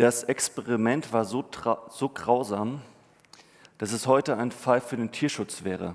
[0.00, 1.44] Das Experiment war so,
[1.90, 2.80] so grausam,
[3.76, 5.94] dass es heute ein Fall für den Tierschutz wäre.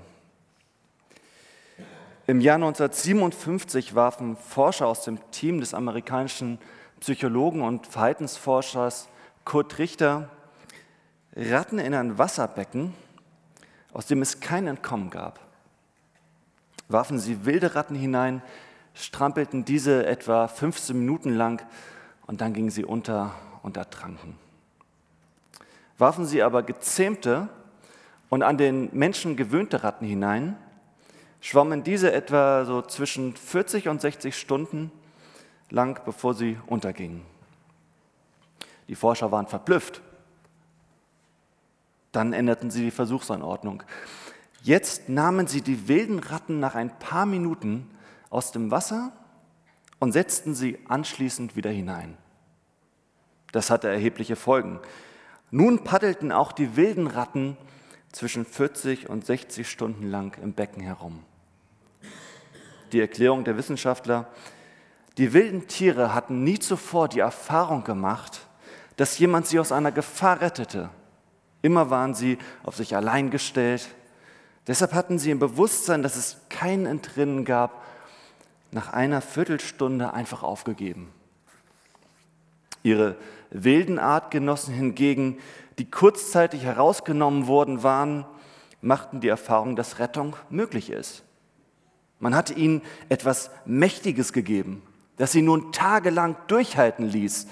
[2.28, 6.60] Im Jahr 1957 warfen Forscher aus dem Team des amerikanischen
[7.00, 9.08] Psychologen und Verhaltensforschers
[9.44, 10.30] Kurt Richter
[11.34, 12.94] Ratten in ein Wasserbecken,
[13.92, 15.40] aus dem es kein Entkommen gab.
[16.86, 18.40] Warfen sie wilde Ratten hinein,
[18.94, 21.66] strampelten diese etwa 15 Minuten lang
[22.28, 23.34] und dann gingen sie unter
[23.66, 24.38] und ertranken.
[25.98, 27.48] Warfen sie aber gezähmte
[28.30, 30.56] und an den Menschen gewöhnte Ratten hinein,
[31.40, 34.92] schwammen diese etwa so zwischen 40 und 60 Stunden
[35.68, 37.22] lang, bevor sie untergingen.
[38.88, 40.00] Die Forscher waren verblüfft.
[42.12, 43.82] Dann änderten sie die Versuchsanordnung.
[44.62, 47.90] Jetzt nahmen sie die wilden Ratten nach ein paar Minuten
[48.30, 49.12] aus dem Wasser
[49.98, 52.16] und setzten sie anschließend wieder hinein.
[53.56, 54.80] Das hatte erhebliche Folgen.
[55.50, 57.56] Nun paddelten auch die wilden Ratten
[58.12, 61.22] zwischen 40 und 60 Stunden lang im Becken herum.
[62.92, 64.28] Die Erklärung der Wissenschaftler,
[65.16, 68.46] die wilden Tiere hatten nie zuvor die Erfahrung gemacht,
[68.98, 70.90] dass jemand sie aus einer Gefahr rettete.
[71.62, 73.88] Immer waren sie auf sich allein gestellt.
[74.66, 77.82] Deshalb hatten sie im Bewusstsein, dass es kein Entrinnen gab,
[78.70, 81.10] nach einer Viertelstunde einfach aufgegeben.
[82.82, 83.16] Ihre
[83.64, 85.38] wilden Artgenossen hingegen,
[85.78, 88.24] die kurzzeitig herausgenommen worden waren,
[88.80, 91.22] machten die Erfahrung, dass Rettung möglich ist.
[92.18, 94.82] Man hatte ihnen etwas Mächtiges gegeben,
[95.16, 97.46] das sie nun tagelang durchhalten ließ,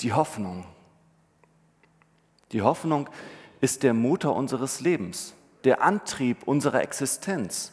[0.00, 0.64] die Hoffnung.
[2.52, 3.08] Die Hoffnung
[3.60, 7.72] ist der Motor unseres Lebens, der Antrieb unserer Existenz.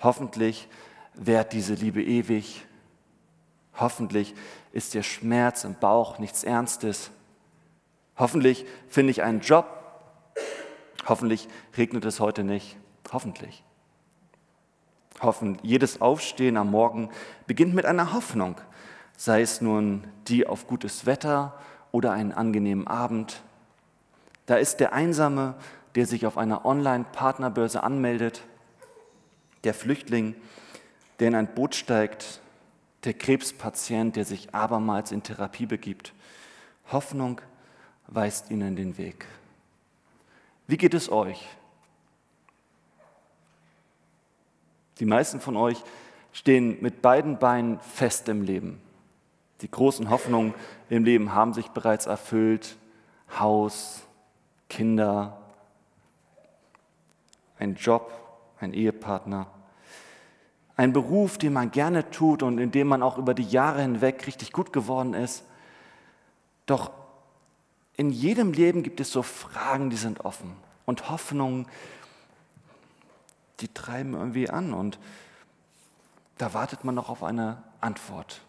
[0.00, 0.68] Hoffentlich
[1.14, 2.66] währt diese Liebe ewig.
[3.78, 4.34] Hoffentlich
[4.72, 7.10] ist der Schmerz im Bauch nichts Ernstes.
[8.16, 9.66] Hoffentlich finde ich einen Job.
[11.06, 12.76] Hoffentlich regnet es heute nicht.
[13.12, 13.64] Hoffentlich.
[15.20, 17.10] Hoffen, jedes Aufstehen am Morgen
[17.46, 18.56] beginnt mit einer Hoffnung,
[19.16, 21.58] sei es nun die auf gutes Wetter
[21.92, 23.42] oder einen angenehmen Abend.
[24.46, 25.54] Da ist der Einsame,
[25.94, 28.42] der sich auf einer Online-Partnerbörse anmeldet,
[29.64, 30.34] der Flüchtling,
[31.20, 32.41] der in ein Boot steigt,
[33.04, 36.12] der Krebspatient, der sich abermals in Therapie begibt.
[36.90, 37.40] Hoffnung
[38.06, 39.26] weist ihnen den Weg.
[40.66, 41.48] Wie geht es euch?
[44.98, 45.82] Die meisten von euch
[46.32, 48.80] stehen mit beiden Beinen fest im Leben.
[49.62, 50.54] Die großen Hoffnungen
[50.90, 52.76] im Leben haben sich bereits erfüllt.
[53.38, 54.02] Haus,
[54.68, 55.38] Kinder,
[57.58, 58.12] ein Job,
[58.60, 59.46] ein Ehepartner,
[60.82, 64.26] ein Beruf, den man gerne tut und in dem man auch über die Jahre hinweg
[64.26, 65.44] richtig gut geworden ist.
[66.66, 66.90] Doch
[67.96, 71.68] in jedem Leben gibt es so Fragen, die sind offen und Hoffnungen,
[73.60, 74.98] die treiben irgendwie an und
[76.38, 78.40] da wartet man noch auf eine Antwort.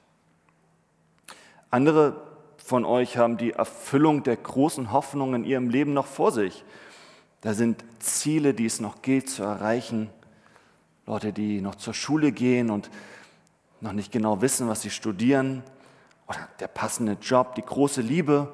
[1.69, 2.19] Andere
[2.57, 6.65] von euch haben die Erfüllung der großen Hoffnungen in ihrem Leben noch vor sich.
[7.41, 10.09] Da sind Ziele, die es noch gilt zu erreichen.
[11.05, 12.89] Leute, die noch zur Schule gehen und
[13.81, 15.63] noch nicht genau wissen, was sie studieren.
[16.27, 18.53] Oder der passende Job, die große Liebe.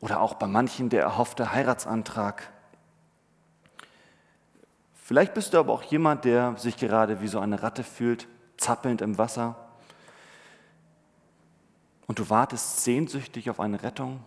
[0.00, 2.50] Oder auch bei manchen der erhoffte Heiratsantrag.
[4.94, 8.26] Vielleicht bist du aber auch jemand, der sich gerade wie so eine Ratte fühlt,
[8.56, 9.54] zappelnd im Wasser.
[12.06, 14.20] Und du wartest sehnsüchtig auf eine Rettung.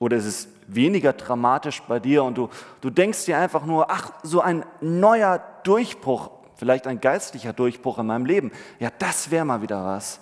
[0.00, 2.48] Oder ist es weniger dramatisch bei dir und du,
[2.80, 8.06] du denkst dir einfach nur, ach, so ein neuer Durchbruch, vielleicht ein geistlicher Durchbruch in
[8.06, 10.20] meinem Leben, ja, das wäre mal wieder was.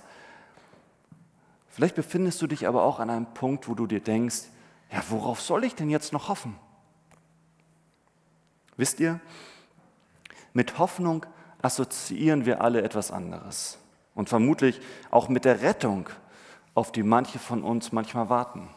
[1.68, 4.48] Vielleicht befindest du dich aber auch an einem Punkt, wo du dir denkst,
[4.90, 6.56] ja, worauf soll ich denn jetzt noch hoffen?
[8.76, 9.20] Wisst ihr,
[10.54, 11.24] mit Hoffnung
[11.62, 13.78] assoziieren wir alle etwas anderes.
[14.16, 14.80] Und vermutlich
[15.12, 16.08] auch mit der Rettung,
[16.74, 18.68] auf die manche von uns manchmal warten.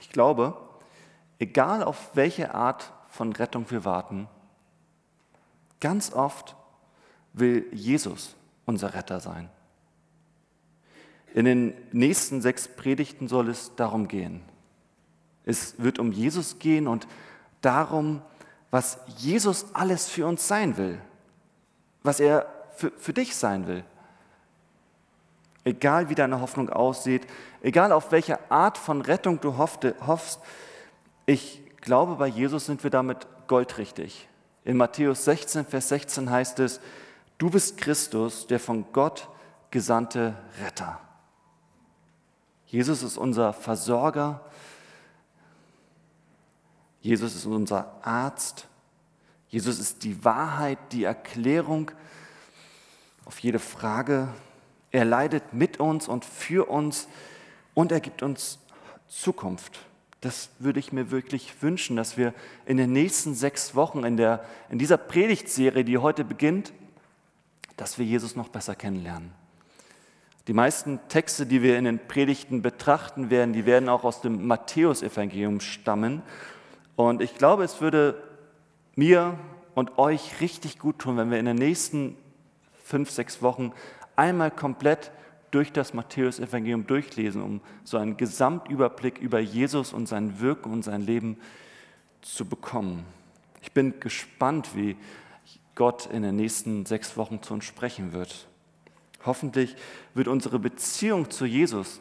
[0.00, 0.56] Ich glaube,
[1.38, 4.28] egal auf welche Art von Rettung wir warten,
[5.80, 6.56] ganz oft
[7.32, 8.34] will Jesus
[8.66, 9.48] unser Retter sein.
[11.34, 14.42] In den nächsten sechs Predigten soll es darum gehen.
[15.44, 17.06] Es wird um Jesus gehen und
[17.60, 18.22] darum,
[18.70, 21.00] was Jesus alles für uns sein will,
[22.02, 22.46] was er
[22.76, 23.84] für, für dich sein will.
[25.64, 27.26] Egal wie deine Hoffnung aussieht,
[27.62, 30.40] egal auf welche Art von Rettung du hoffst,
[31.26, 34.28] ich glaube, bei Jesus sind wir damit goldrichtig.
[34.64, 36.80] In Matthäus 16, Vers 16 heißt es,
[37.38, 39.28] du bist Christus, der von Gott
[39.70, 41.00] gesandte Retter.
[42.66, 44.42] Jesus ist unser Versorger.
[47.00, 48.66] Jesus ist unser Arzt.
[49.48, 51.90] Jesus ist die Wahrheit, die Erklärung
[53.24, 54.28] auf jede Frage.
[54.90, 57.08] Er leidet mit uns und für uns
[57.74, 58.58] und er gibt uns
[59.08, 59.80] Zukunft.
[60.20, 62.34] Das würde ich mir wirklich wünschen, dass wir
[62.66, 66.72] in den nächsten sechs Wochen in, der, in dieser Predigtserie, die heute beginnt,
[67.76, 69.32] dass wir Jesus noch besser kennenlernen.
[70.48, 74.46] Die meisten Texte, die wir in den Predigten betrachten werden, die werden auch aus dem
[74.46, 76.22] Matthäusevangelium stammen.
[76.96, 78.20] Und ich glaube, es würde
[78.96, 79.38] mir
[79.74, 82.16] und euch richtig gut tun, wenn wir in den nächsten
[82.82, 83.72] fünf, sechs Wochen
[84.18, 85.12] einmal komplett
[85.50, 91.02] durch das Matthäusevangelium durchlesen, um so einen Gesamtüberblick über Jesus und sein Wirken und sein
[91.02, 91.38] Leben
[92.20, 93.06] zu bekommen.
[93.62, 94.96] Ich bin gespannt, wie
[95.74, 98.48] Gott in den nächsten sechs Wochen zu uns sprechen wird.
[99.24, 99.76] Hoffentlich
[100.14, 102.00] wird unsere Beziehung zu Jesus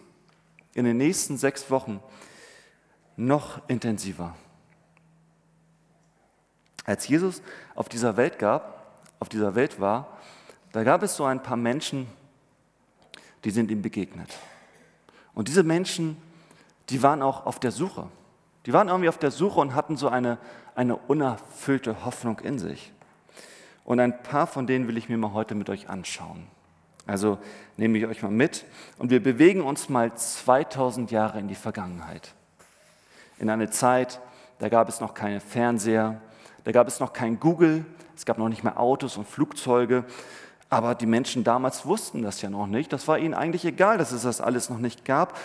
[0.73, 2.01] in den nächsten sechs Wochen
[3.15, 4.35] noch intensiver.
[6.83, 7.41] Als Jesus
[7.75, 10.17] auf dieser Welt gab, auf dieser Welt war,
[10.71, 12.07] da gab es so ein paar Menschen,
[13.43, 14.29] die sind ihm begegnet.
[15.33, 16.17] Und diese Menschen,
[16.89, 18.07] die waren auch auf der Suche.
[18.65, 20.37] Die waren irgendwie auf der Suche und hatten so eine,
[20.75, 22.91] eine unerfüllte Hoffnung in sich.
[23.85, 26.47] Und ein paar von denen will ich mir mal heute mit euch anschauen.
[27.05, 27.37] Also
[27.77, 28.65] nehme ich euch mal mit
[28.97, 32.33] und wir bewegen uns mal 2000 Jahre in die Vergangenheit.
[33.39, 34.19] In eine Zeit,
[34.59, 36.19] da gab es noch keine Fernseher,
[36.65, 40.03] da gab es noch kein Google, es gab noch nicht mehr Autos und Flugzeuge,
[40.69, 42.91] aber die Menschen damals wussten das ja noch nicht.
[42.91, 45.37] Das war ihnen eigentlich egal, dass es das alles noch nicht gab.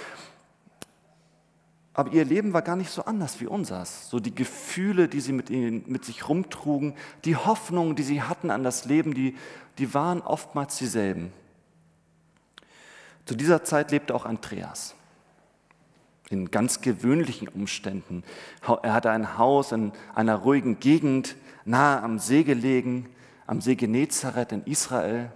[1.94, 4.08] Aber ihr Leben war gar nicht so anders wie unseres.
[4.08, 8.50] So die Gefühle, die sie mit, ihnen, mit sich rumtrugen, die Hoffnungen, die sie hatten
[8.50, 9.36] an das Leben, die,
[9.78, 11.32] die waren oftmals dieselben.
[13.24, 14.94] Zu dieser Zeit lebte auch Andreas
[16.30, 18.24] in ganz gewöhnlichen Umständen.
[18.82, 23.06] Er hatte ein Haus in einer ruhigen Gegend, nahe am See gelegen
[23.52, 25.30] am See Genezareth in Israel.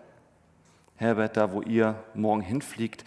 [0.97, 3.05] Herbert, da wo ihr morgen hinfliegt,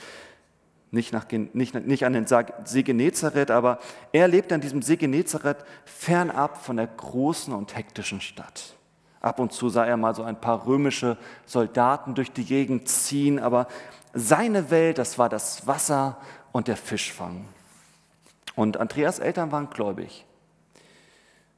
[0.91, 3.79] nicht, nach, nicht, nicht an den See Genezareth, aber
[4.11, 8.75] er lebt an diesem See Genezareth fernab von der großen und hektischen Stadt.
[9.19, 11.17] Ab und zu sah er mal so ein paar römische
[11.47, 13.67] Soldaten durch die Gegend ziehen, aber
[14.13, 16.17] seine Welt, das war das Wasser
[16.51, 17.45] und der Fischfang.
[18.53, 20.27] Und Andreas Eltern waren gläubig.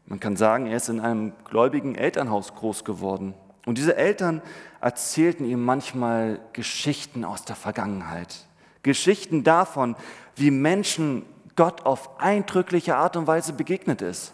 [0.06, 3.33] Man kann sagen, er ist in einem gläubigen Elternhaus groß geworden.
[3.65, 4.42] Und diese Eltern
[4.81, 8.48] erzählten ihm manchmal Geschichten aus der Vergangenheit.
[8.83, 9.95] Geschichten davon,
[10.36, 11.25] wie Menschen
[11.56, 14.33] Gott auf eindrückliche Art und Weise begegnet ist.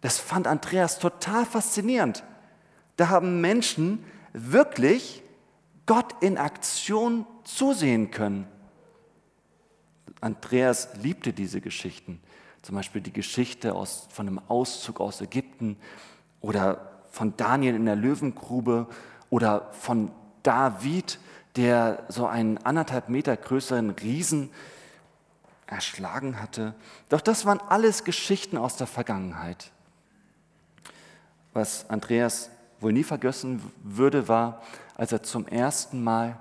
[0.00, 2.24] Das fand Andreas total faszinierend.
[2.96, 5.22] Da haben Menschen wirklich
[5.84, 8.46] Gott in Aktion zusehen können.
[10.20, 12.20] Andreas liebte diese Geschichten.
[12.66, 15.76] Zum Beispiel die Geschichte aus, von einem Auszug aus Ägypten
[16.40, 18.88] oder von Daniel in der Löwengrube
[19.30, 20.10] oder von
[20.42, 21.20] David,
[21.54, 24.50] der so einen anderthalb Meter größeren Riesen
[25.68, 26.74] erschlagen hatte.
[27.08, 29.70] Doch das waren alles Geschichten aus der Vergangenheit.
[31.52, 34.60] Was Andreas wohl nie vergessen würde, war,
[34.96, 36.40] als er zum ersten Mal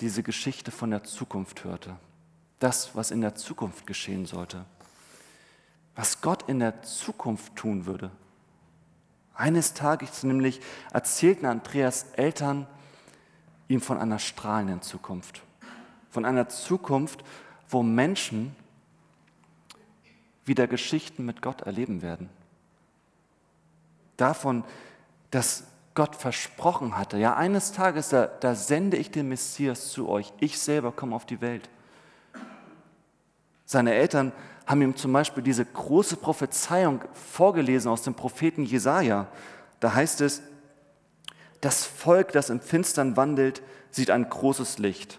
[0.00, 1.96] diese Geschichte von der Zukunft hörte.
[2.60, 4.64] Das, was in der Zukunft geschehen sollte
[5.96, 8.10] was Gott in der Zukunft tun würde.
[9.34, 10.60] Eines Tages nämlich
[10.92, 12.66] erzählten Andreas Eltern
[13.68, 15.42] ihm von einer strahlenden Zukunft.
[16.10, 17.24] Von einer Zukunft,
[17.68, 18.54] wo Menschen
[20.44, 22.28] wieder Geschichten mit Gott erleben werden.
[24.16, 24.64] Davon,
[25.30, 30.32] dass Gott versprochen hatte, ja eines Tages, da, da sende ich den Messias zu euch,
[30.40, 31.68] ich selber komme auf die Welt.
[33.64, 34.32] Seine Eltern
[34.66, 39.26] haben ihm zum Beispiel diese große Prophezeiung vorgelesen aus dem Propheten Jesaja.
[39.80, 40.42] Da heißt es:
[41.60, 45.18] Das Volk, das im Finstern wandelt, sieht ein großes Licht.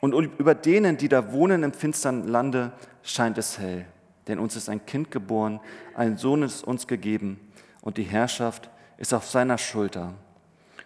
[0.00, 2.72] Und über denen, die da wohnen im finstern Lande,
[3.02, 3.84] scheint es hell.
[4.28, 5.60] Denn uns ist ein Kind geboren,
[5.94, 7.38] ein Sohn ist uns gegeben
[7.82, 10.14] und die Herrschaft ist auf seiner Schulter.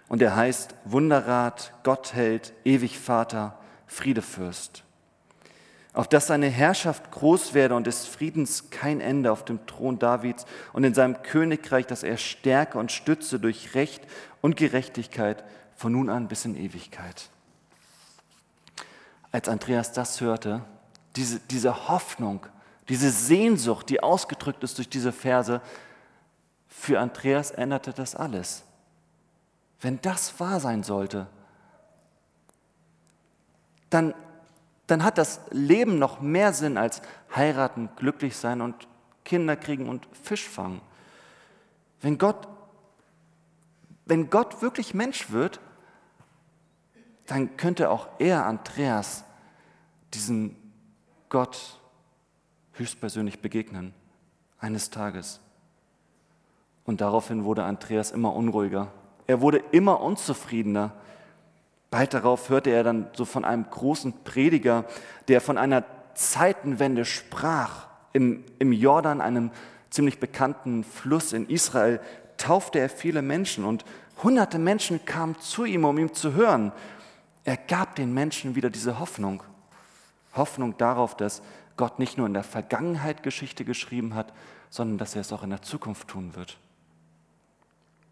[0.09, 4.85] Und er heißt Wunderrat, Gottheld, ewig Vater, Friedefürst
[5.95, 10.45] auf dass seine Herrschaft groß werde und des Friedens kein Ende auf dem Thron Davids
[10.73, 14.03] und in seinem Königreich, dass er stärke und stütze durch Recht
[14.41, 15.45] und Gerechtigkeit
[15.77, 17.31] von nun an bis in Ewigkeit.
[19.31, 20.63] Als Andreas das hörte,
[21.15, 22.45] diese, diese Hoffnung,
[22.89, 25.61] diese Sehnsucht, die ausgedrückt ist durch diese Verse,
[26.69, 28.65] für Andreas änderte das alles.
[29.81, 31.29] Wenn das wahr sein sollte,
[33.91, 34.13] dann
[34.87, 37.01] dann hat das Leben noch mehr Sinn als
[37.35, 38.89] heiraten, glücklich sein und
[39.25, 40.81] Kinder kriegen und Fisch fangen.
[42.01, 42.49] Wenn Gott,
[44.05, 45.61] wenn Gott wirklich Mensch wird,
[47.27, 49.25] dann könnte auch er, Andreas,
[50.13, 50.57] diesem
[51.31, 51.81] Gott
[52.75, 53.95] höchstpersönlich begegnen,
[54.59, 55.41] eines Tages.
[56.85, 58.93] Und daraufhin wurde Andreas immer unruhiger.
[59.27, 60.93] Er wurde immer unzufriedener.
[61.95, 64.85] Bald darauf hörte er dann so von einem großen Prediger,
[65.29, 65.85] der von einer
[66.15, 67.87] Zeitenwende sprach.
[68.13, 69.53] Im, im Jordan, einem
[69.91, 72.01] ziemlich bekannten Fluss in Israel,
[72.37, 73.85] taufte er viele Menschen und
[74.25, 76.73] hunderte Menschen kamen zu ihm, um ihm zu hören.
[77.45, 79.45] Er gab den Menschen wieder diese Hoffnung.
[80.35, 81.43] Hoffnung darauf, dass
[81.77, 84.33] Gott nicht nur in der Vergangenheit Geschichte geschrieben hat,
[84.69, 86.59] sondern dass er es auch in der Zukunft tun wird.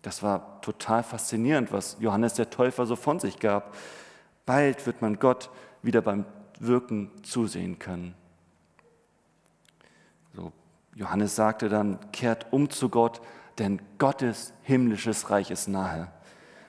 [0.02, 3.74] Das war total faszinierend, was Johannes der Täufer so von sich gab.
[4.44, 5.48] Bald wird man Gott
[5.82, 6.24] wieder beim
[6.58, 8.14] Wirken zusehen können.
[10.34, 10.52] So,
[10.94, 13.20] Johannes sagte dann, kehrt um zu Gott,
[13.58, 16.08] denn Gottes himmlisches Reich ist nahe.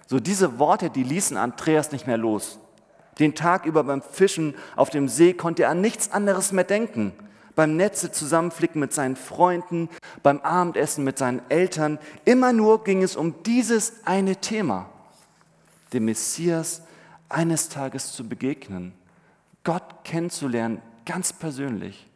[0.07, 2.59] So diese Worte, die ließen Andreas nicht mehr los.
[3.19, 7.13] Den Tag über beim Fischen auf dem See konnte er an nichts anderes mehr denken.
[7.55, 9.89] Beim Netze zusammenflicken mit seinen Freunden,
[10.24, 12.00] beim Abendessen mit seinen Eltern.
[12.25, 14.89] Immer nur ging es um dieses eine Thema,
[15.93, 16.81] dem Messias
[17.29, 18.93] eines Tages zu begegnen,
[19.63, 22.07] Gott kennenzulernen, ganz persönlich.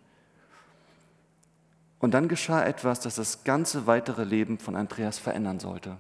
[1.99, 5.97] Und dann geschah etwas, das das ganze weitere Leben von Andreas verändern sollte.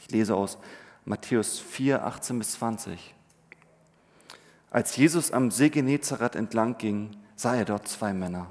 [0.00, 0.58] Ich lese aus
[1.04, 3.14] Matthäus 4, 18 bis 20.
[4.70, 8.48] Als Jesus am See Genezareth entlang ging, sah er dort zwei Männer.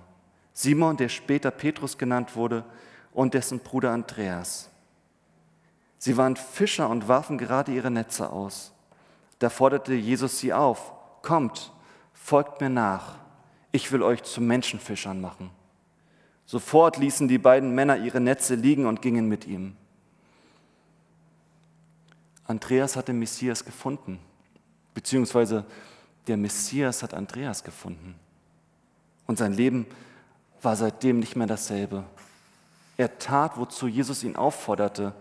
[0.53, 2.63] Simon, der später Petrus genannt wurde,
[3.11, 4.69] und dessen Bruder Andreas.
[5.97, 8.71] Sie waren Fischer und warfen gerade ihre Netze aus.
[9.39, 11.73] Da forderte Jesus sie auf, kommt,
[12.13, 13.15] folgt mir nach,
[13.71, 15.49] ich will euch zu Menschenfischern machen.
[16.45, 19.75] Sofort ließen die beiden Männer ihre Netze liegen und gingen mit ihm.
[22.45, 24.19] Andreas hat den Messias gefunden,
[24.93, 25.65] beziehungsweise
[26.27, 28.15] der Messias hat Andreas gefunden.
[29.27, 29.85] Und sein Leben
[30.61, 32.03] war seitdem nicht mehr dasselbe.
[32.95, 35.13] Er tat, wozu Jesus ihn aufforderte.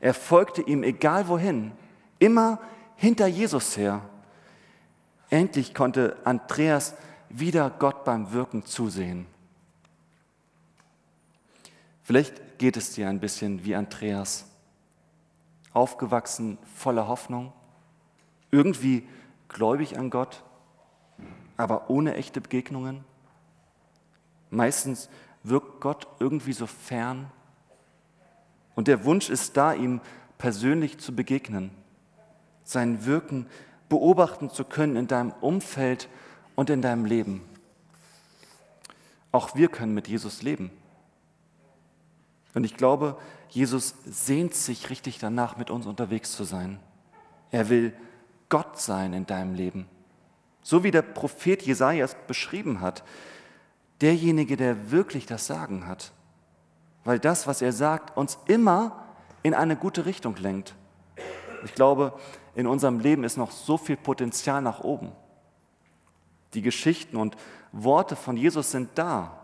[0.00, 1.72] Er folgte ihm egal wohin,
[2.18, 2.60] immer
[2.96, 4.02] hinter Jesus her.
[5.30, 6.94] Endlich konnte Andreas
[7.28, 9.26] wieder Gott beim Wirken zusehen.
[12.04, 14.44] Vielleicht geht es dir ein bisschen wie Andreas.
[15.72, 17.52] Aufgewachsen voller Hoffnung,
[18.52, 19.08] irgendwie
[19.48, 20.44] gläubig an Gott,
[21.56, 23.04] aber ohne echte Begegnungen?
[24.54, 25.08] Meistens
[25.42, 27.30] wirkt Gott irgendwie so fern
[28.74, 30.00] und der Wunsch ist da, ihm
[30.38, 31.70] persönlich zu begegnen,
[32.64, 33.46] sein Wirken
[33.88, 36.08] beobachten zu können in deinem Umfeld
[36.54, 37.42] und in deinem Leben.
[39.32, 40.70] Auch wir können mit Jesus leben.
[42.54, 43.18] Und ich glaube,
[43.48, 46.78] Jesus sehnt sich richtig danach, mit uns unterwegs zu sein.
[47.50, 47.92] Er will
[48.48, 49.86] Gott sein in deinem Leben.
[50.62, 53.04] So wie der Prophet Jesaja es beschrieben hat,
[54.04, 56.12] derjenige, der wirklich das Sagen hat.
[57.04, 59.02] Weil das, was er sagt, uns immer
[59.42, 60.74] in eine gute Richtung lenkt.
[61.64, 62.12] Ich glaube,
[62.54, 65.10] in unserem Leben ist noch so viel Potenzial nach oben.
[66.52, 67.34] Die Geschichten und
[67.72, 69.40] Worte von Jesus sind da.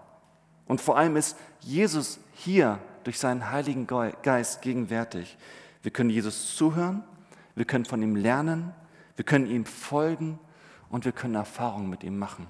[0.67, 5.39] Und vor allem ist Jesus hier durch seinen Heiligen Geist gegenwärtig.
[5.83, 7.03] Wir können Jesus zuhören,
[7.55, 8.75] wir können von ihm lernen,
[9.17, 10.39] wir können ihm folgen
[10.91, 12.47] und wir können Erfahrungen mit ihm machen.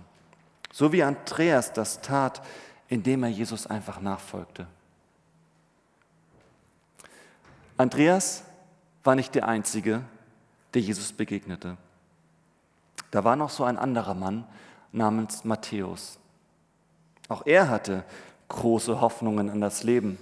[0.72, 2.42] So wie Andreas das tat,
[2.88, 4.66] indem er Jesus einfach nachfolgte.
[7.76, 8.44] Andreas
[9.04, 10.04] war nicht der Einzige,
[10.74, 11.76] der Jesus begegnete.
[13.10, 14.44] Da war noch so ein anderer Mann
[14.92, 16.18] namens Matthäus.
[17.28, 18.04] Auch er hatte
[18.48, 20.18] große Hoffnungen an das Leben.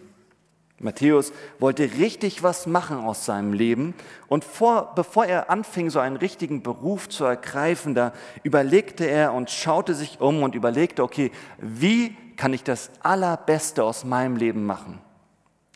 [0.81, 3.95] Matthäus wollte richtig was machen aus seinem Leben
[4.29, 8.13] und vor, bevor er anfing, so einen richtigen Beruf zu ergreifen, da
[8.45, 14.05] überlegte er und schaute sich um und überlegte, okay, wie kann ich das Allerbeste aus
[14.05, 15.01] meinem Leben machen?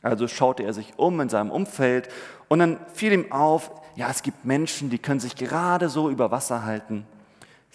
[0.03, 2.09] Also schaute er sich um in seinem Umfeld
[2.49, 6.31] und dann fiel ihm auf, ja, es gibt Menschen, die können sich gerade so über
[6.31, 7.07] Wasser halten.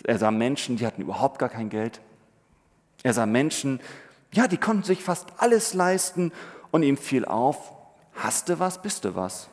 [0.03, 1.99] Er sah Menschen, die hatten überhaupt gar kein Geld.
[3.03, 3.81] Er sah Menschen,
[4.33, 6.31] ja, die konnten sich fast alles leisten
[6.77, 7.73] und ihm fiel auf,
[8.13, 9.49] hast du was, bist du was.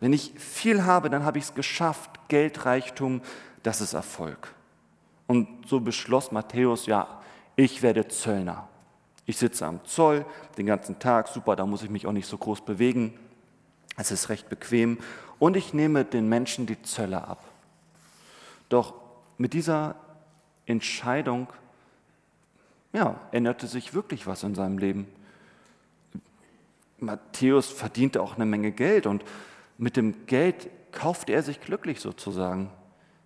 [0.00, 2.28] Wenn ich viel habe, dann habe ich es geschafft.
[2.28, 3.22] Geld, Reichtum,
[3.62, 4.52] das ist Erfolg.
[5.28, 7.06] Und so beschloss Matthäus, ja,
[7.54, 8.68] ich werde Zöllner.
[9.24, 10.26] Ich sitze am Zoll
[10.58, 13.16] den ganzen Tag, super, da muss ich mich auch nicht so groß bewegen.
[13.96, 14.98] Es ist recht bequem.
[15.38, 17.44] Und ich nehme den Menschen die Zölle ab.
[18.68, 18.94] Doch
[19.38, 19.94] mit dieser
[20.66, 21.46] Entscheidung,
[22.92, 25.06] ja, änderte sich wirklich was in seinem Leben.
[27.04, 29.24] Matthäus verdiente auch eine Menge Geld und
[29.78, 32.70] mit dem Geld kaufte er sich glücklich sozusagen.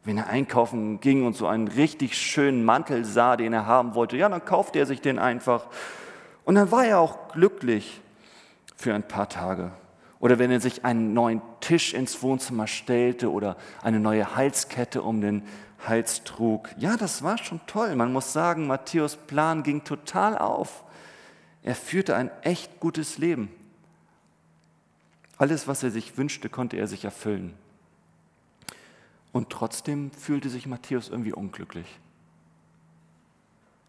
[0.04, 4.16] Wenn er einkaufen ging und so einen richtig schönen Mantel sah, den er haben wollte,
[4.16, 5.66] ja, dann kaufte er sich den einfach.
[6.44, 8.00] Und dann war er auch glücklich
[8.76, 9.72] für ein paar Tage.
[10.20, 15.20] Oder wenn er sich einen neuen Tisch ins Wohnzimmer stellte oder eine neue Halskette um
[15.20, 15.42] den
[15.86, 16.70] Hals trug.
[16.78, 17.94] Ja, das war schon toll.
[17.94, 20.82] Man muss sagen, Matthäus Plan ging total auf.
[21.62, 23.50] Er führte ein echt gutes Leben.
[25.38, 27.54] Alles, was er sich wünschte, konnte er sich erfüllen.
[29.32, 31.86] Und trotzdem fühlte sich Matthäus irgendwie unglücklich.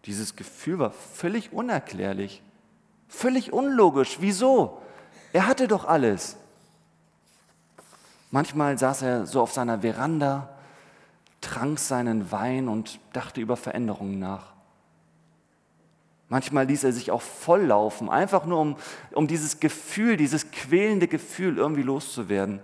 [0.06, 2.44] Dieses Gefühl war völlig unerklärlich,
[3.08, 4.18] völlig unlogisch.
[4.20, 4.82] Wieso?
[5.34, 6.38] Er hatte doch alles.
[8.32, 10.50] Manchmal saß er so auf seiner Veranda,
[11.42, 14.54] trank seinen Wein und dachte über Veränderungen nach.
[16.30, 18.78] Manchmal ließ er sich auch volllaufen, einfach nur um,
[19.14, 22.60] um dieses Gefühl, dieses quälende Gefühl irgendwie loszuwerden,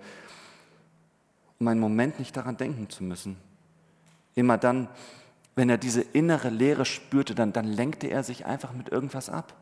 [1.60, 3.38] um einen Moment nicht daran denken zu müssen.
[4.36, 4.88] Immer dann,
[5.56, 9.56] wenn er diese innere Leere spürte, dann, dann lenkte er sich einfach mit irgendwas ab,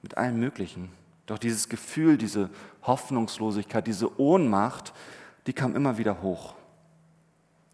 [0.00, 0.90] mit allem Möglichen.
[1.26, 2.48] Doch dieses Gefühl, diese
[2.82, 4.94] Hoffnungslosigkeit, diese Ohnmacht,
[5.46, 6.54] die kam immer wieder hoch.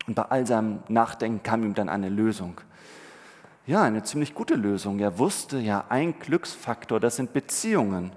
[0.09, 2.61] Und bei all seinem Nachdenken kam ihm dann eine Lösung
[3.67, 5.01] ja, eine ziemlich gute Lösung.
[5.01, 8.13] Er wusste ja, ein Glücksfaktor, das sind Beziehungen,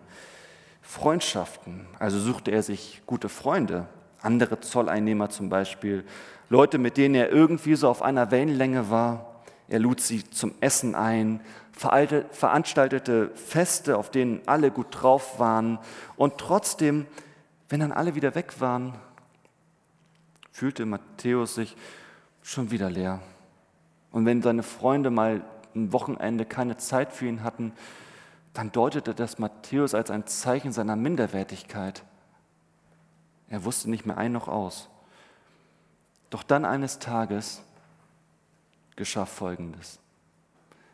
[0.82, 1.88] Freundschaften.
[1.98, 3.88] Also suchte er sich gute Freunde,
[4.22, 6.06] andere Zolleinnehmer zum Beispiel,
[6.50, 9.44] Leute, mit denen er irgendwie so auf einer Wellenlänge war.
[9.68, 11.42] Er lud sie zum Essen ein,
[11.72, 15.78] veranstaltete Feste, auf denen alle gut drauf waren.
[16.16, 17.06] Und trotzdem,
[17.70, 18.94] wenn dann alle wieder weg waren,
[20.52, 21.76] fühlte Matthäus sich
[22.42, 23.22] schon wieder leer.
[24.12, 25.42] Und wenn seine Freunde mal
[25.76, 27.74] ein Wochenende keine Zeit für ihn hatten,
[28.54, 32.04] dann deutete das Matthäus als ein Zeichen seiner Minderwertigkeit.
[33.50, 34.90] Er wusste nicht mehr ein noch aus.
[36.30, 37.62] Doch dann eines Tages
[38.96, 40.00] geschah Folgendes.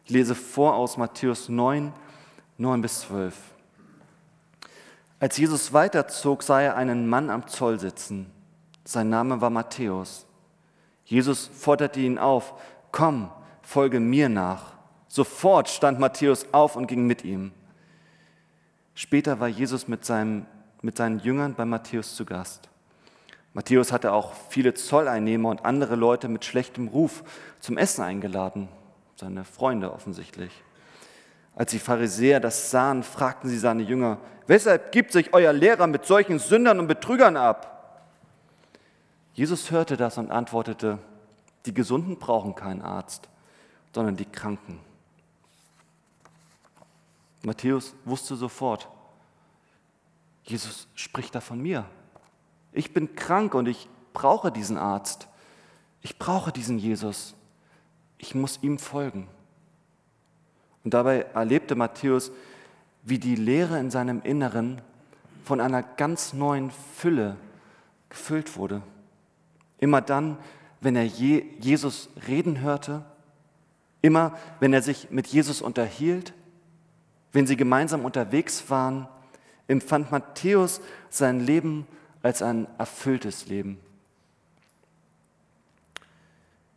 [0.05, 1.91] Ich lese vor aus Matthäus 9,
[2.57, 3.35] 9 bis 12.
[5.19, 8.29] Als Jesus weiterzog, sah er einen Mann am Zoll sitzen.
[8.83, 10.27] Sein Name war Matthäus.
[11.05, 12.53] Jesus forderte ihn auf,
[12.95, 13.29] komm,
[13.61, 14.71] folge mir nach.
[15.09, 17.51] Sofort stand Matthäus auf und ging mit ihm.
[18.93, 20.45] Später war Jesus mit, seinem,
[20.81, 22.69] mit seinen Jüngern bei Matthäus zu Gast.
[23.53, 27.25] Matthäus hatte auch viele Zolleinnehmer und andere Leute mit schlechtem Ruf
[27.59, 28.69] zum Essen eingeladen,
[29.17, 30.51] seine Freunde offensichtlich.
[31.53, 36.05] Als die Pharisäer das sahen, fragten sie seine Jünger, weshalb gibt sich euer Lehrer mit
[36.05, 38.07] solchen Sündern und Betrügern ab?
[39.33, 40.99] Jesus hörte das und antwortete,
[41.65, 43.29] die Gesunden brauchen keinen Arzt,
[43.93, 44.79] sondern die Kranken.
[47.43, 48.89] Matthäus wusste sofort,
[50.43, 51.85] Jesus spricht da von mir.
[52.71, 55.27] Ich bin krank und ich brauche diesen Arzt.
[56.01, 57.35] Ich brauche diesen Jesus.
[58.17, 59.27] Ich muss ihm folgen.
[60.83, 62.31] Und dabei erlebte Matthäus,
[63.03, 64.81] wie die Leere in seinem Inneren
[65.43, 67.37] von einer ganz neuen Fülle
[68.09, 68.81] gefüllt wurde.
[69.79, 70.37] Immer dann,
[70.81, 73.03] wenn er Jesus reden hörte,
[74.01, 76.33] immer wenn er sich mit Jesus unterhielt,
[77.33, 79.07] wenn sie gemeinsam unterwegs waren,
[79.67, 81.87] empfand Matthäus sein Leben
[82.21, 83.79] als ein erfülltes Leben.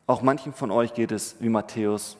[0.06, 2.16] Auch manchen von euch geht es wie Matthäus.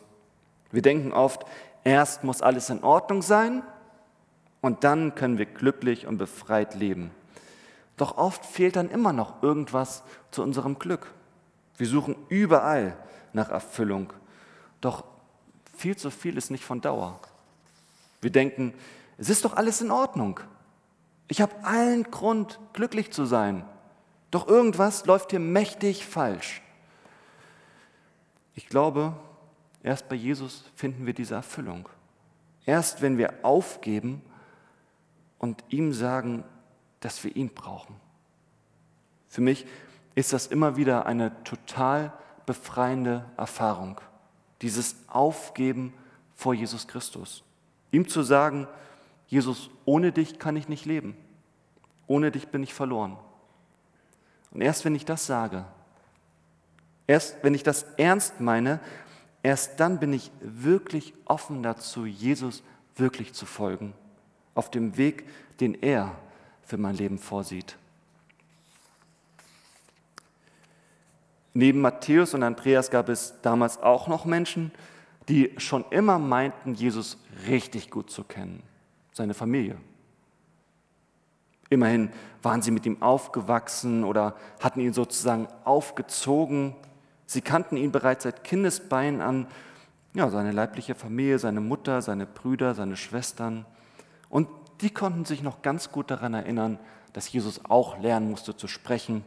[0.71, 1.47] Wir denken oft,
[1.85, 3.63] erst muss alles in Ordnung sein
[4.61, 7.11] und dann können wir glücklich und befreit leben.
[7.97, 11.13] Doch oft fehlt dann immer noch irgendwas zu unserem Glück.
[11.79, 12.97] Wir suchen überall
[13.33, 14.13] nach Erfüllung.
[14.81, 15.05] Doch
[15.77, 17.21] viel zu viel ist nicht von Dauer.
[18.21, 18.75] Wir denken,
[19.17, 20.41] es ist doch alles in Ordnung.
[21.29, 23.65] Ich habe allen Grund, glücklich zu sein.
[24.31, 26.63] Doch irgendwas läuft hier mächtig falsch.
[28.55, 29.15] Ich glaube,
[29.83, 31.89] erst bei Jesus finden wir diese Erfüllung.
[32.67, 34.21] Erst wenn wir aufgeben
[35.39, 36.43] und ihm sagen,
[37.01, 37.95] dass wir ihn brauchen.
[39.29, 39.65] Für mich
[40.19, 42.13] ist das immer wieder eine total
[42.45, 44.01] befreiende Erfahrung.
[44.63, 45.95] Dieses Aufgeben
[46.35, 47.45] vor Jesus Christus.
[47.93, 48.67] Ihm zu sagen,
[49.29, 51.17] Jesus, ohne dich kann ich nicht leben.
[52.09, 53.17] Ohne dich bin ich verloren.
[54.51, 55.65] Und erst wenn ich das sage,
[57.07, 58.81] erst wenn ich das ernst meine,
[59.45, 62.65] erst dann bin ich wirklich offen dazu, Jesus
[62.97, 63.95] wirklich zu folgen,
[64.57, 65.29] auf dem Weg,
[65.61, 66.17] den er
[66.65, 67.77] für mein Leben vorsieht.
[71.59, 74.71] Neben Matthäus und Andreas gab es damals auch noch Menschen,
[75.29, 77.19] die schon immer meinten, Jesus
[77.49, 78.63] richtig gut zu kennen,
[79.13, 79.77] seine Familie.
[81.69, 82.11] Immerhin
[82.45, 86.77] waren sie mit ihm aufgewachsen oder hatten ihn sozusagen aufgezogen.
[87.27, 89.49] Sie kannten ihn bereits seit Kindesbein an,
[90.15, 93.67] ja, seine leibliche Familie, seine Mutter, seine Brüder, seine Schwestern.
[94.29, 94.47] Und
[94.81, 96.79] die konnten sich noch ganz gut daran erinnern,
[97.15, 99.25] dass Jesus auch lernen musste zu sprechen,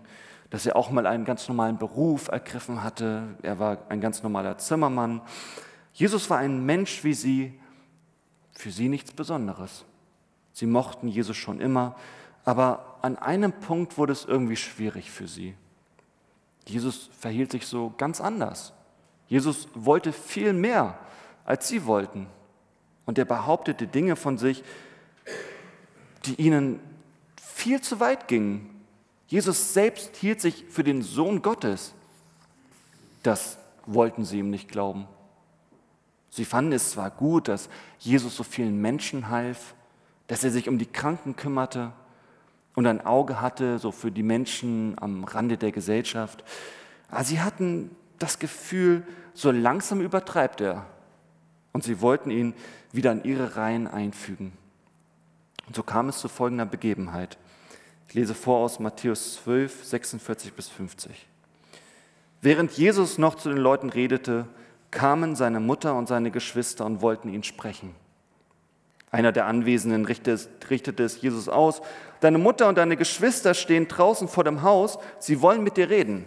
[0.51, 3.23] dass er auch mal einen ganz normalen Beruf ergriffen hatte.
[3.41, 5.21] Er war ein ganz normaler Zimmermann.
[5.93, 7.59] Jesus war ein Mensch wie sie,
[8.51, 9.85] für sie nichts Besonderes.
[10.53, 11.95] Sie mochten Jesus schon immer,
[12.43, 15.55] aber an einem Punkt wurde es irgendwie schwierig für sie.
[16.67, 18.73] Jesus verhielt sich so ganz anders.
[19.27, 20.99] Jesus wollte viel mehr,
[21.45, 22.27] als sie wollten.
[23.05, 24.63] Und er behauptete Dinge von sich,
[26.25, 26.81] die ihnen
[27.41, 28.70] viel zu weit gingen.
[29.31, 31.93] Jesus selbst hielt sich für den Sohn Gottes.
[33.23, 35.07] Das wollten sie ihm nicht glauben.
[36.29, 39.73] Sie fanden es zwar gut, dass Jesus so vielen Menschen half,
[40.27, 41.93] dass er sich um die Kranken kümmerte,
[42.75, 46.43] und ein Auge hatte, so für die Menschen am Rande der Gesellschaft.
[47.09, 50.85] Aber sie hatten das Gefühl, so langsam übertreibt er.
[51.73, 52.53] Und sie wollten ihn
[52.91, 54.51] wieder in ihre Reihen einfügen.
[55.67, 57.37] Und so kam es zu folgender Begebenheit.
[58.11, 61.29] Ich lese vor aus Matthäus 12, 46 bis 50.
[62.41, 64.47] Während Jesus noch zu den Leuten redete,
[64.91, 67.95] kamen seine Mutter und seine Geschwister und wollten ihn sprechen.
[69.11, 71.81] Einer der Anwesenden richtete es Jesus aus.
[72.19, 76.25] Deine Mutter und deine Geschwister stehen draußen vor dem Haus, sie wollen mit dir reden.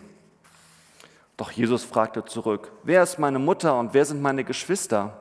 [1.36, 5.20] Doch Jesus fragte zurück, wer ist meine Mutter und wer sind meine Geschwister?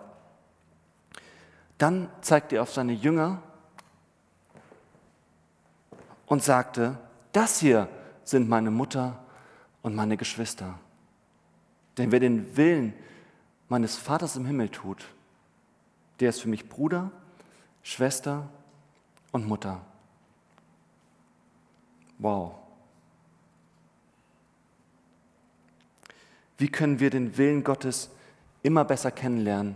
[1.77, 3.43] Dann zeigte er auf seine Jünger
[6.33, 6.97] und sagte,
[7.31, 7.87] das hier
[8.23, 9.23] sind meine Mutter
[9.83, 10.79] und meine Geschwister.
[11.95, 12.93] Denn wer den Willen
[13.69, 15.05] meines Vaters im Himmel tut,
[16.19, 17.11] der ist für mich Bruder
[17.83, 18.49] Schwester
[19.31, 19.79] und Mutter.
[22.17, 22.55] Wow.
[26.57, 28.09] Wie können wir den Willen Gottes
[28.63, 29.75] immer besser kennenlernen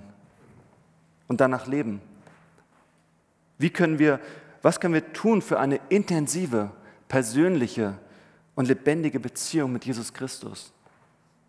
[1.28, 2.02] und danach leben?
[3.60, 4.20] Wie können wir,
[4.68, 6.72] was können wir tun für eine intensive,
[7.08, 7.98] persönliche
[8.54, 10.74] und lebendige Beziehung mit Jesus Christus?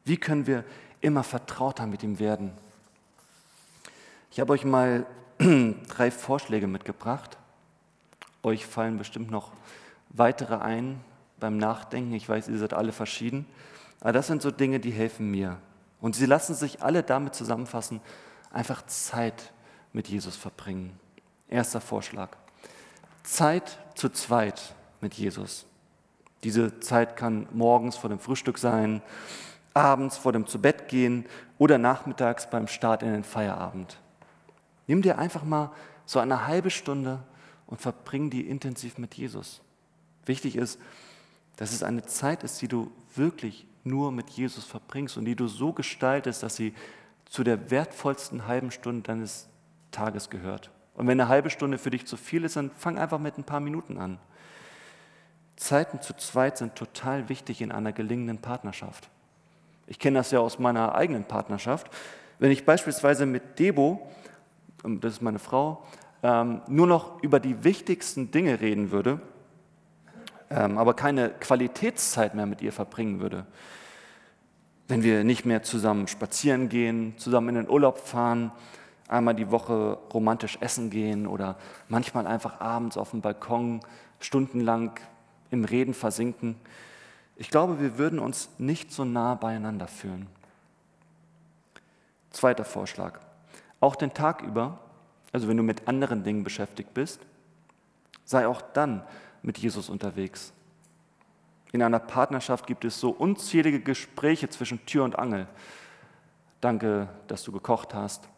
[0.05, 0.63] Wie können wir
[1.01, 2.53] immer vertrauter mit ihm werden?
[4.31, 5.05] Ich habe euch mal
[5.89, 7.39] drei Vorschläge mitgebracht.
[8.45, 9.51] Euch fallen bestimmt noch
[10.11, 11.01] weitere ein
[11.41, 12.13] beim Nachdenken.
[12.13, 13.47] Ich weiß, ihr seid alle verschieden.
[13.99, 15.59] Aber das sind so Dinge, die helfen mir.
[16.01, 18.01] Und sie lassen sich alle damit zusammenfassen,
[18.53, 19.53] einfach Zeit
[19.93, 20.93] mit Jesus verbringen.
[21.49, 22.37] Erster Vorschlag.
[23.29, 25.67] Zeit zu zweit mit Jesus.
[26.45, 29.03] Diese Zeit kann morgens vor dem Frühstück sein,
[29.75, 31.27] abends vor dem Zubettgehen
[31.59, 33.99] oder nachmittags beim Start in den Feierabend.
[34.87, 35.71] Nimm dir einfach mal
[36.07, 37.23] so eine halbe Stunde
[37.67, 39.61] und verbring die intensiv mit Jesus.
[40.25, 40.81] Wichtig ist,
[41.57, 45.49] dass es eine Zeit ist, die du wirklich nur mit Jesus verbringst und die du
[45.49, 46.73] so gestaltest, dass sie
[47.27, 49.49] zu der wertvollsten halben Stunde deines
[49.91, 50.71] Tages gehört.
[50.99, 53.45] Und wenn eine halbe Stunde für dich zu viel ist, dann fang einfach mit ein
[53.45, 54.19] paar Minuten an.
[55.57, 59.09] Zeiten zu zweit sind total wichtig in einer gelingenden Partnerschaft.
[59.87, 61.91] Ich kenne das ja aus meiner eigenen Partnerschaft.
[62.39, 64.09] Wenn ich beispielsweise mit Debo
[64.83, 65.85] das ist meine Frau,
[66.23, 69.21] ähm, nur noch über die wichtigsten Dinge reden würde,
[70.51, 73.47] ähm, aber keine Qualitätszeit mehr mit ihr verbringen würde.
[74.87, 78.53] Wenn wir nicht mehr zusammen spazieren gehen, zusammen in den Urlaub fahren,
[79.09, 81.57] einmal die Woche romantisch essen gehen oder
[81.89, 83.81] manchmal einfach abends auf dem Balkon
[84.21, 84.93] stundenlang
[85.51, 86.57] im Reden versinken.
[87.37, 90.27] Ich glaube, wir würden uns nicht so nah beieinander fühlen.
[92.31, 93.21] Zweiter Vorschlag.
[93.81, 94.79] Auch den Tag über,
[95.33, 97.21] also wenn du mit anderen Dingen beschäftigt bist,
[98.25, 99.03] sei auch dann
[99.43, 100.53] mit Jesus unterwegs.
[101.73, 105.47] In einer Partnerschaft gibt es so unzählige Gespräche zwischen Tür und Angel.
[106.61, 108.29] Danke, dass du gekocht hast.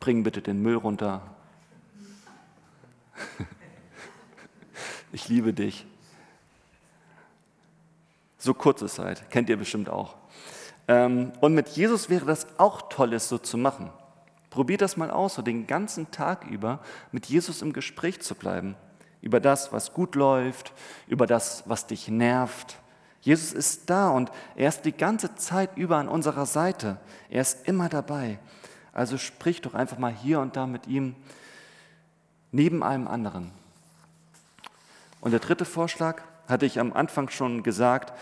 [0.00, 1.22] Bring bitte den Müll runter.
[5.12, 5.86] Ich liebe dich.
[8.36, 10.16] So kurze Zeit, kennt ihr bestimmt auch.
[10.86, 13.90] Ähm, und mit Jesus wäre das auch toll, es so zu machen.
[14.50, 16.80] Probier das mal aus, so den ganzen Tag über
[17.10, 18.76] mit Jesus im Gespräch zu bleiben.
[19.20, 20.72] Über das, was gut läuft,
[21.08, 22.78] über das, was dich nervt.
[23.20, 26.98] Jesus ist da und er ist die ganze Zeit über an unserer Seite.
[27.28, 28.38] Er ist immer dabei.
[28.98, 31.14] Also sprich doch einfach mal hier und da mit ihm
[32.50, 33.52] neben allem anderen.
[35.20, 38.12] Und der dritte Vorschlag hatte ich am Anfang schon gesagt,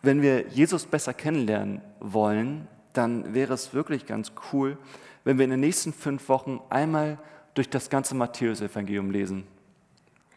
[0.00, 4.78] wenn wir Jesus besser kennenlernen wollen, dann wäre es wirklich ganz cool,
[5.24, 7.18] wenn wir in den nächsten fünf Wochen einmal
[7.52, 9.46] durch das ganze Matthäusevangelium lesen.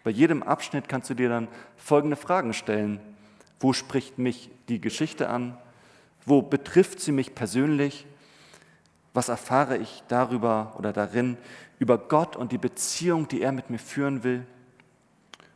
[0.03, 2.99] Bei jedem Abschnitt kannst du dir dann folgende Fragen stellen.
[3.61, 5.57] Wo spricht mich die Geschichte an?
[6.25, 8.05] Wo betrifft sie mich persönlich?
[9.17, 11.37] Was erfahre ich darüber oder darin
[11.79, 14.45] über Gott und die Beziehung, die er mit mir führen will?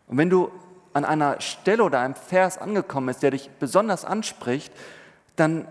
[0.08, 0.52] Und wenn du
[0.94, 4.74] an einer Stelle oder einem Vers angekommen bist, der dich besonders anspricht,
[5.36, 5.68] dann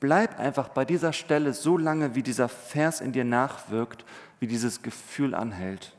[0.00, 4.06] bleib einfach bei dieser Stelle so lange, wie dieser Vers in dir nachwirkt,
[4.40, 5.94] wie dieses Gefühl anhält.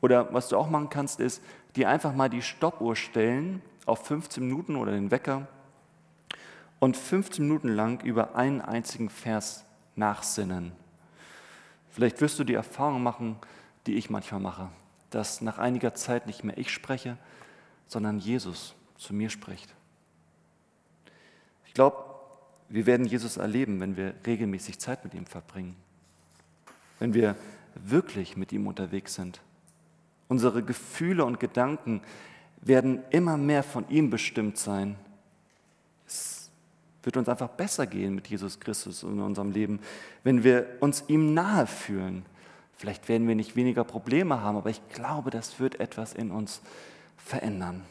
[0.00, 1.42] Oder was du auch machen kannst, ist,
[1.74, 5.48] dir einfach mal die Stoppuhr stellen auf 15 Minuten oder den Wecker
[6.78, 9.64] und 15 Minuten lang über einen einzigen Vers
[9.98, 10.72] nachsinnen.
[11.90, 13.36] Vielleicht wirst du die Erfahrung machen,
[13.86, 14.68] die ich manchmal mache,
[15.10, 17.16] dass nach einiger Zeit nicht mehr ich spreche,
[17.86, 19.74] sondern Jesus zu mir spricht.
[21.66, 22.04] Ich glaube,
[22.68, 25.74] wir werden Jesus erleben, wenn wir regelmäßig Zeit mit ihm verbringen,
[26.98, 27.34] wenn wir
[27.74, 29.40] wirklich mit ihm unterwegs sind.
[30.28, 32.02] Unsere Gefühle und Gedanken
[32.60, 34.96] werden immer mehr von ihm bestimmt sein.
[36.06, 36.37] Es
[37.08, 39.80] wird uns einfach besser gehen mit Jesus Christus in unserem Leben,
[40.24, 42.26] wenn wir uns ihm nahe fühlen.
[42.76, 46.60] Vielleicht werden wir nicht weniger Probleme haben, aber ich glaube, das wird etwas in uns
[47.16, 47.82] verändern.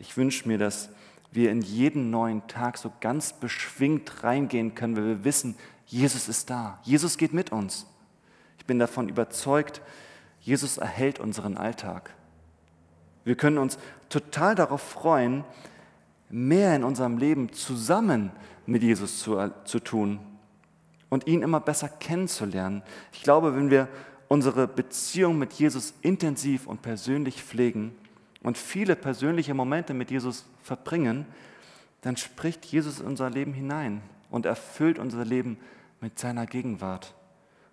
[0.00, 0.88] Ich wünsche mir, dass
[1.30, 5.54] wir in jeden neuen Tag so ganz beschwingt reingehen können, weil wir wissen,
[5.86, 6.80] Jesus ist da.
[6.82, 7.86] Jesus geht mit uns.
[8.58, 9.80] Ich bin davon überzeugt,
[10.40, 12.10] Jesus erhält unseren Alltag.
[13.22, 15.44] Wir können uns total darauf freuen,
[16.34, 18.32] mehr in unserem Leben zusammen
[18.66, 20.18] mit Jesus zu, zu tun
[21.08, 22.82] und ihn immer besser kennenzulernen.
[23.12, 23.88] Ich glaube, wenn wir
[24.26, 27.94] unsere Beziehung mit Jesus intensiv und persönlich pflegen
[28.42, 31.24] und viele persönliche Momente mit Jesus verbringen,
[32.00, 35.56] dann spricht Jesus in unser Leben hinein und erfüllt unser Leben
[36.00, 37.14] mit seiner Gegenwart,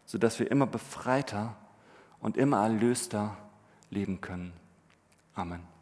[0.06, 1.56] sodass wir immer befreiter
[2.19, 3.36] und immer erlöster
[3.89, 4.54] leben können.
[5.34, 5.81] Amen.